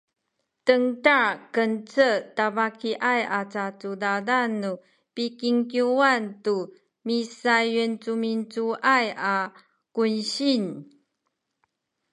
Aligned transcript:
dengtal 0.65 1.31
Cengce 1.53 2.09
tabakiaya 2.37 3.25
a 3.39 3.41
cacudadan 3.53 4.49
nu 4.61 4.71
pikingkiwan 5.15 6.21
tu 6.43 6.55
misayincumincuay 7.05 9.05
a 9.33 9.35
congsin 9.95 10.63